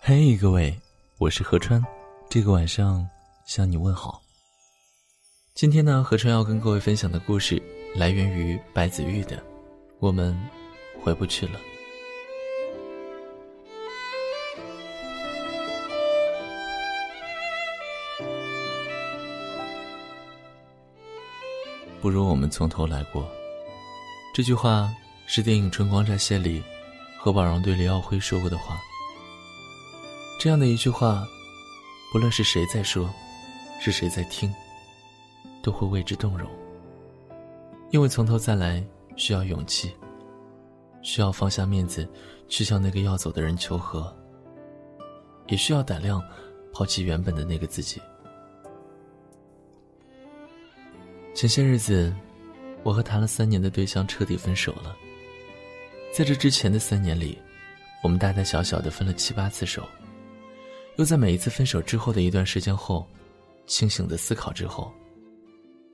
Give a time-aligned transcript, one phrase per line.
[0.00, 0.78] 嘿，各位，
[1.18, 1.82] 我是何川，
[2.28, 3.08] 这个晚上
[3.46, 4.20] 向你问好。
[5.54, 7.62] 今天呢，何川要跟各位分享的故事
[7.94, 9.36] 来源于白子玉的
[10.00, 10.38] 《我们
[11.02, 11.58] 回不去了》。
[22.02, 23.24] 不如我们从头来过。
[24.34, 24.92] 这句话
[25.24, 26.60] 是电影《春光乍泄》里
[27.16, 28.76] 何宝荣对李耀辉说过的话。
[30.36, 31.24] 这样的一句话，
[32.12, 33.08] 不论是谁在说，
[33.80, 34.52] 是谁在听，
[35.62, 36.50] 都会为之动容。
[37.92, 39.94] 因为从头再来需要勇气，
[41.02, 42.08] 需要放下面子
[42.48, 44.12] 去向那个要走的人求和，
[45.46, 46.20] 也需要胆量
[46.72, 48.02] 抛弃原本的那个自己。
[51.34, 52.14] 前些日子，
[52.82, 54.94] 我和谈了三年的对象彻底分手了。
[56.12, 57.38] 在这之前的三年里，
[58.02, 59.82] 我们大大小小的分了七八次手，
[60.96, 63.08] 又在每一次分手之后的一段时间后，
[63.66, 64.92] 清醒的思考之后，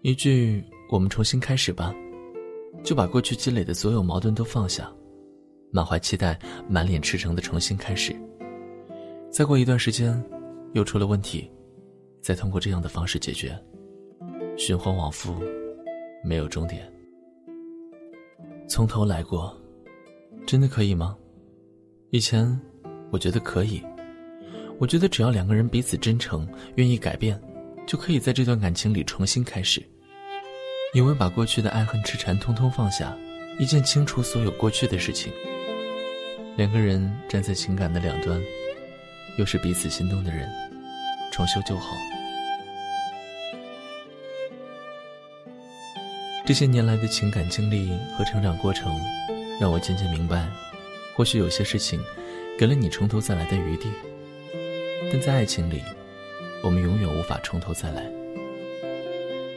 [0.03, 1.95] 一句“我们重新开始吧”，
[2.83, 4.91] 就把过去积累的所有矛盾都放下，
[5.71, 6.37] 满怀期待、
[6.69, 8.15] 满脸赤诚的重新开始。
[9.31, 10.21] 再过一段时间，
[10.73, 11.49] 又出了问题，
[12.21, 13.57] 再通过这样的方式解决。
[14.59, 15.37] 循环往复，
[16.25, 16.83] 没有终点。
[18.69, 19.57] 从头来过，
[20.45, 21.17] 真的可以吗？
[22.11, 22.61] 以前
[23.13, 23.81] 我觉得可以，
[24.79, 27.41] 我觉得只要两个人彼此真诚，愿意改变，
[27.87, 29.81] 就可以在这段感情里重新开始。
[30.93, 33.17] 因为把过去的爱恨痴缠通通放下，
[33.61, 35.33] 一键清除所有过去的事情。
[36.57, 38.43] 两个人站在情感的两端，
[39.39, 40.51] 又是彼此心动的人，
[41.31, 41.95] 重修旧好。
[46.49, 48.99] 这些年来的情感经历和成长过程，
[49.61, 50.49] 让我渐渐明白，
[51.15, 52.01] 或许有些事情，
[52.59, 53.91] 给了你从头再来的余地。
[55.13, 55.83] 但在爱情里，
[56.65, 58.11] 我们永远无法从头再来。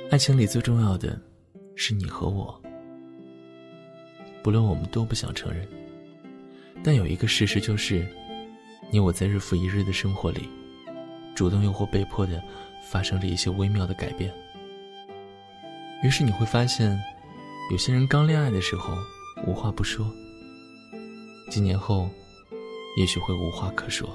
[0.09, 1.17] 爱情里最重要的，
[1.77, 2.61] 是你和我。
[4.43, 5.65] 不论我们多不想承认，
[6.83, 8.05] 但有一个事实就是，
[8.89, 10.49] 你我在日复一日的生活里，
[11.35, 12.43] 主动又或被迫的，
[12.83, 14.29] 发生着一些微妙的改变。
[16.03, 16.99] 于是你会发现，
[17.69, 18.97] 有些人刚恋爱的时候
[19.45, 20.05] 无话不说，
[21.49, 22.09] 几年后，
[22.97, 24.09] 也许会无话可说。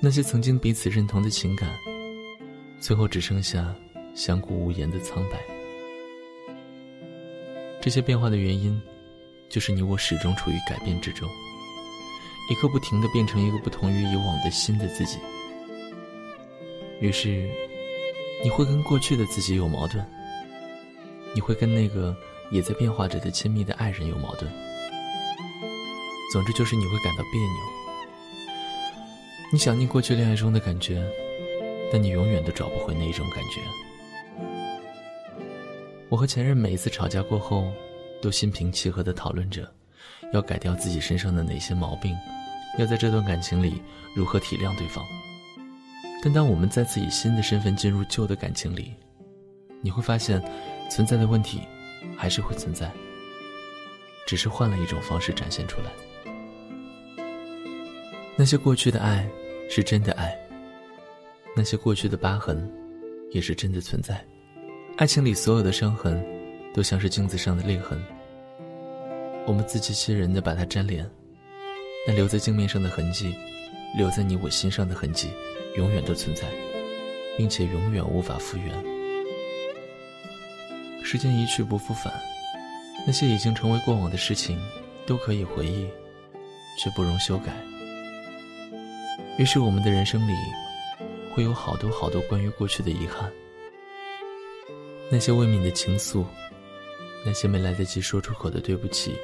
[0.00, 1.70] 那些曾经彼此认同的情感，
[2.78, 3.74] 最后只剩下
[4.14, 5.40] 相顾无言的苍白。
[7.80, 8.80] 这些变化的原因，
[9.48, 11.28] 就是你我始终处于改变之中，
[12.48, 15.18] 一刻不停的变成一个不同于以往的新的自己。
[17.00, 17.50] 于是，
[18.44, 20.13] 你会跟过去的自己有矛盾。
[21.34, 22.16] 你会跟那个
[22.50, 24.50] 也在变化着的亲密的爱人有矛盾。
[26.32, 27.50] 总之就是你会感到别扭。
[29.52, 31.04] 你想念过去恋爱中的感觉，
[31.92, 33.60] 但你永远都找不回那一种感觉。
[36.08, 37.70] 我和前任每一次吵架过后，
[38.20, 39.68] 都心平气和地讨论着，
[40.32, 42.16] 要改掉自己身上的哪些毛病，
[42.78, 43.80] 要在这段感情里
[44.14, 45.04] 如何体谅对方。
[46.22, 48.92] 但当我们再次以新的身份进入旧的感情里，
[49.80, 50.42] 你会发现。
[50.90, 51.60] 存在的问题，
[52.16, 52.90] 还是会存在，
[54.26, 55.90] 只是换了一种方式展现出来。
[58.36, 59.28] 那些过去的爱，
[59.70, 60.28] 是真的爱；
[61.56, 62.70] 那些过去的疤痕，
[63.30, 64.24] 也是真的存在。
[64.96, 66.24] 爱情里所有的伤痕，
[66.72, 68.00] 都像是镜子上的裂痕。
[69.46, 71.08] 我们自欺欺人的把它粘连，
[72.06, 73.34] 那留在镜面上的痕迹，
[73.96, 75.30] 留在你我心上的痕迹，
[75.76, 76.48] 永远都存在，
[77.36, 78.93] 并且永远无法复原。
[81.04, 82.10] 时间一去不复返，
[83.06, 84.58] 那些已经成为过往的事情，
[85.04, 85.86] 都可以回忆，
[86.78, 87.52] 却不容修改。
[89.36, 90.32] 于是，我们的人生里，
[91.34, 93.30] 会有好多好多关于过去的遗憾。
[95.10, 96.24] 那些未泯的情愫，
[97.24, 99.14] 那些没来得及说出口的对不起，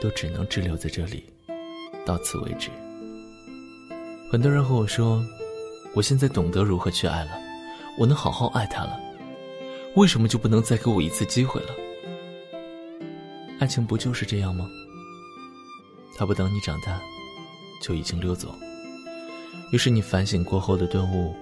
[0.00, 1.22] 都只能滞留在这里，
[2.06, 2.70] 到此为止。
[4.32, 5.22] 很多人和我说，
[5.94, 7.38] 我现在懂得如何去爱了，
[7.98, 8.98] 我能好好爱他了。
[9.96, 11.70] 为什么就不能再给我一次机会了？
[13.58, 14.68] 爱情不就是这样吗？
[16.14, 17.00] 他不等你长大，
[17.80, 18.54] 就已经溜走。
[19.72, 21.34] 于是你反省过后的顿悟，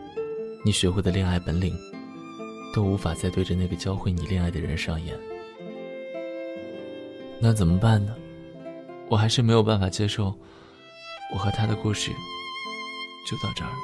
[0.65, 1.77] 你学会的恋爱本领，
[2.73, 5.19] 都无法再对着那个教会你恋爱的人上演。
[7.41, 8.15] 那怎么办呢？
[9.09, 10.33] 我还是没有办法接受，
[11.33, 12.13] 我和他的故事
[13.29, 13.77] 就到这儿了。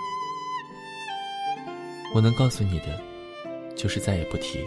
[2.15, 3.10] 我能告诉你的。
[3.81, 4.59] 就是再也不提，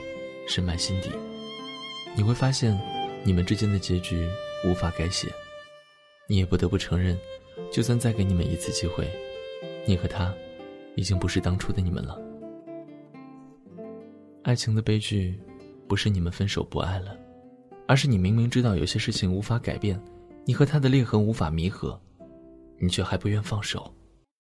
[0.48, 1.12] 深埋心底。
[2.18, 2.76] 你会发现，
[3.24, 4.28] 你们之间的结局
[4.66, 5.28] 无法改写。
[6.28, 7.16] 你也不得不承认，
[7.72, 9.08] 就算再给你们一次机会，
[9.86, 10.34] 你和他，
[10.96, 12.20] 已经不是当初的你们了。
[14.42, 15.40] 爱情的悲剧，
[15.88, 17.16] 不是你们分手不爱了，
[17.88, 20.04] 而是你明明知道有些事情无法改变，
[20.44, 22.02] 你和他的裂痕无法弥合，
[22.80, 23.94] 你却还不愿放手，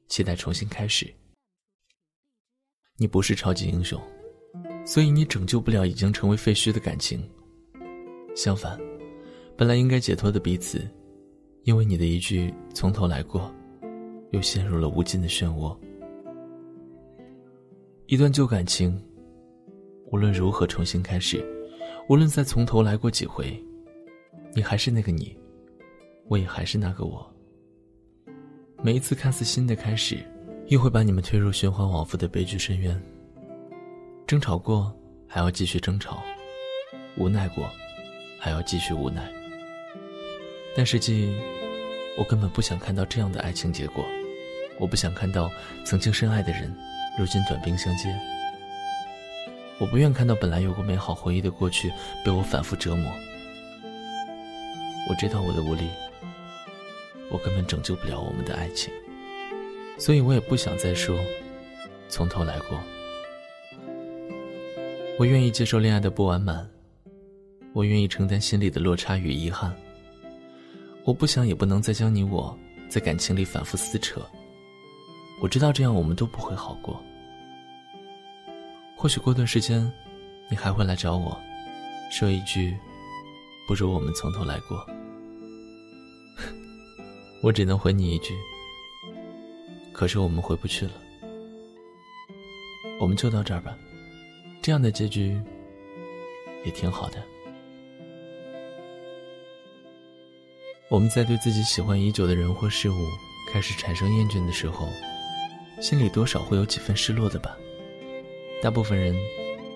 [0.08, 1.14] 期待重新开始。
[2.98, 4.02] 你不是超级英雄，
[4.85, 7.21] 所以你拯救不了已经成为废墟的感情。
[8.35, 8.80] 相反，
[9.56, 10.81] 本来应该解脱的彼此，
[11.63, 13.53] 因为你的一句“从头来过”，
[14.31, 15.75] 又陷入了无尽的漩涡。
[18.07, 19.00] 一段旧感情。
[20.12, 21.44] 无论如何重新开始，
[22.07, 23.59] 无论再从头来过几回，
[24.53, 25.35] 你还是那个你，
[26.27, 27.27] 我也还是那个我。
[28.83, 30.19] 每一次看似新的开始，
[30.68, 33.01] 又会把你们推入循环往复的悲剧深渊。
[34.25, 34.92] 争吵过，
[35.28, 36.24] 还要继续争吵；
[37.18, 37.70] 无奈过，
[38.40, 39.30] 还要继续无奈。
[40.75, 41.36] 但实际，
[42.18, 44.04] 我根本不想看到这样的爱情结果。
[44.80, 45.52] 我不想看到
[45.86, 46.74] 曾经深爱的人，
[47.20, 48.10] 如今短兵相接。
[49.78, 51.92] 我不愿看到本来有过美好回忆的过去
[52.24, 53.12] 被我反复折磨。
[55.10, 55.90] 我知道我的无力，
[57.30, 58.92] 我根本拯救不了我们的爱情，
[60.00, 61.19] 所以我也不想再说
[62.08, 62.80] 从头来过。
[65.24, 66.70] 我愿意接受恋爱的不完满，
[67.72, 69.74] 我愿意承担心里的落差与遗憾。
[71.06, 72.54] 我不想也不能再将你我
[72.90, 74.22] 在感情里反复撕扯。
[75.42, 77.02] 我知道这样我们都不会好过。
[78.98, 79.90] 或许过段时间，
[80.52, 81.40] 你还会来找我，
[82.12, 82.78] 说一句
[83.66, 84.86] ：“不如我们从头来过。
[87.42, 88.34] ”我只能回你一句
[89.94, 90.92] ：“可是我们回不去了。”
[93.00, 93.74] 我们就到这儿吧，
[94.63, 95.38] 这样的结局
[96.63, 97.21] 也挺好的。
[100.88, 102.95] 我们在对自己喜欢已久的人或事物
[103.51, 104.88] 开始产生厌倦的时候，
[105.81, 107.57] 心里多少会有几分失落的吧。
[108.62, 109.13] 大部分人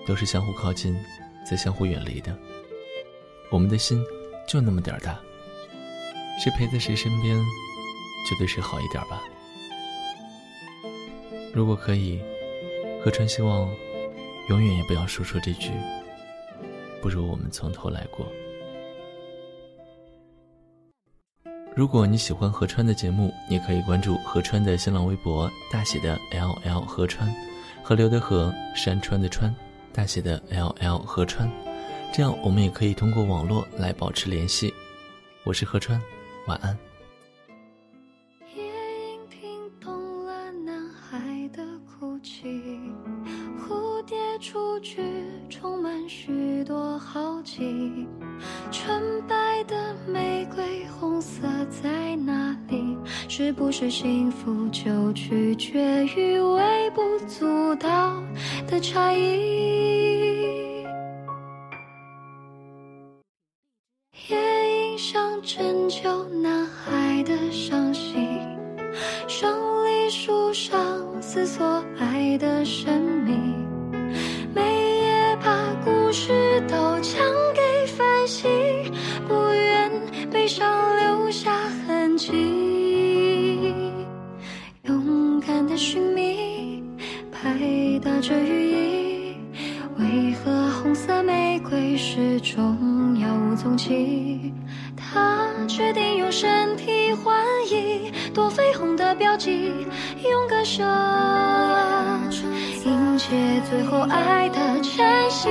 [0.06, 0.98] 都是相互靠近，
[1.44, 2.34] 再相互远离的。
[3.50, 4.02] 我们的心
[4.46, 5.20] 就那么点儿大，
[6.42, 7.36] 谁陪在谁身边，
[8.26, 9.22] 就对谁好一点吧。
[11.52, 12.22] 如果可以，
[13.04, 13.70] 何川希望
[14.48, 15.72] 永远也不要说出这句
[17.02, 18.26] “不如我们从头来过”。
[21.76, 27.32] 如果你喜欢何川的节目，你可以关注何川的新浪微博大写的 L L 何川。
[27.82, 29.54] 河流的河，山川的川，
[29.94, 31.50] 大写的 L L 河川，
[32.12, 34.74] 这样我们也可以通过网络来保持联系。
[35.44, 36.00] 我是河川，
[36.46, 36.76] 晚安。
[44.78, 45.02] 雏菊
[45.50, 48.06] 充满许多好奇，
[48.70, 52.96] 纯白的玫瑰，红色在哪里？
[53.28, 58.22] 是不是幸福就取决于微不足道
[58.68, 60.84] 的差异？
[64.28, 64.38] 夜
[64.90, 68.38] 莺想拯救男孩的伤心，
[69.26, 69.50] 胜
[69.84, 71.64] 利树上思索
[71.98, 73.32] 爱的神秘，
[85.78, 86.82] 寻觅，
[87.30, 87.54] 拍
[88.02, 89.36] 打着羽翼，
[89.96, 94.52] 为何红色玫瑰始终杳无踪迹？
[94.96, 99.70] 他决定用身体换一朵绯红的标记，
[100.28, 100.84] 用歌声
[102.84, 105.48] 迎接最后爱的晨曦。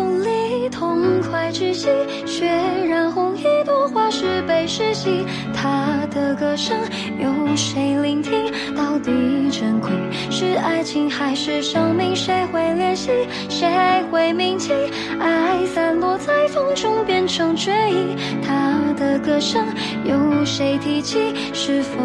[0.00, 1.88] 风里，痛快窒息，
[2.24, 2.46] 血
[2.88, 5.26] 染红一朵花是被世袭。
[5.52, 6.74] 他的歌声。
[7.18, 8.32] 有谁聆听？
[8.74, 9.10] 到底
[9.50, 9.90] 珍贵
[10.30, 12.16] 是爱情还是生命？
[12.16, 13.10] 谁会怜惜？
[13.50, 13.68] 谁
[14.10, 14.72] 会铭记？
[15.20, 18.16] 爱散落在风中变成追忆。
[18.42, 19.62] 他的歌声
[20.04, 21.18] 有谁提起？
[21.52, 21.98] 是否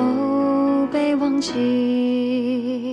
[0.91, 2.84] 被忘记？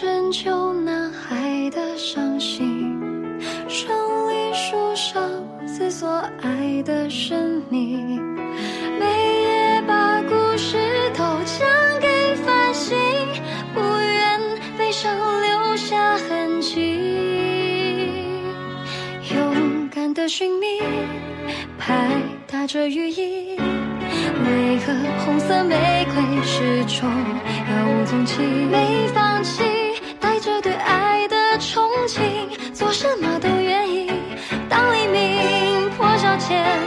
[0.00, 2.98] 拯救男孩的伤心，
[3.68, 3.88] 胜
[4.28, 5.22] 利树上
[5.68, 6.08] 思所
[6.42, 7.96] 爱的神秘。
[8.98, 10.76] 每夜把故事
[11.16, 11.68] 都讲
[12.00, 12.98] 给繁星，
[13.72, 14.40] 不愿
[14.76, 16.98] 悲伤留下痕迹。
[19.32, 20.66] 勇敢的寻觅，
[21.78, 22.10] 拍
[22.48, 23.56] 打着羽翼。
[23.56, 24.92] 为何
[25.24, 27.08] 红色玫瑰始终
[27.68, 28.42] 杳无踪迹？
[28.42, 29.62] 没放弃，
[30.64, 34.10] 对爱的憧憬，做什么都愿意。
[34.66, 36.80] 当黎明破晓前，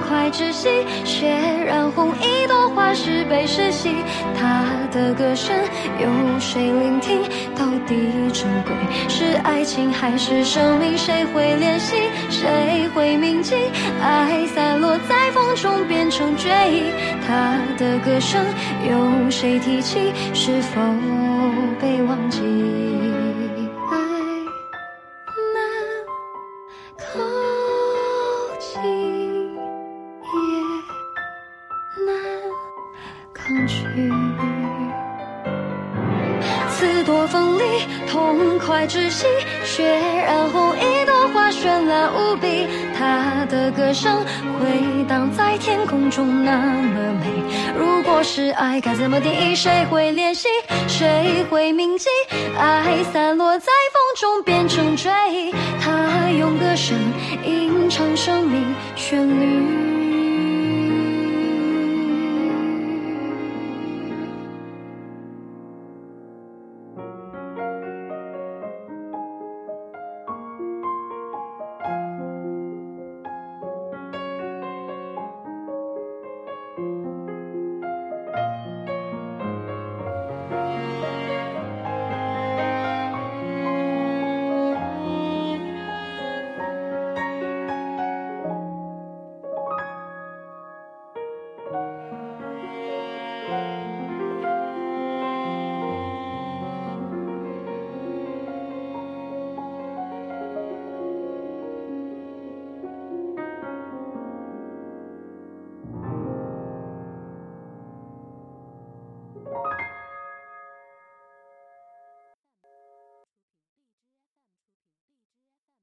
[0.00, 0.68] 快窒息，
[1.04, 1.28] 血
[1.64, 3.90] 染红一朵花是被世袭。
[4.38, 5.56] 他的歌声
[6.00, 6.08] 有
[6.40, 7.22] 谁聆听？
[7.54, 7.96] 到底
[8.32, 8.74] 珍贵
[9.08, 10.96] 是爱情还是生命？
[10.96, 11.96] 谁会怜惜？
[12.30, 13.54] 谁会铭记？
[14.02, 16.82] 爱散落在风中变成追忆。
[17.26, 18.44] 他的歌声
[18.88, 20.12] 有谁提起？
[20.34, 20.80] 是否
[39.76, 42.66] 血染红一朵花，绚烂无比。
[42.98, 44.24] 他的歌声
[44.58, 47.26] 回荡在天空中，那么美。
[47.78, 49.54] 如果是爱，该怎么定义？
[49.54, 50.48] 谁会怜惜？
[50.88, 52.08] 谁会铭记？
[52.58, 55.54] 爱散落在风中，变成追忆。
[55.78, 56.96] 他用歌声
[57.44, 59.85] 吟唱生命旋律。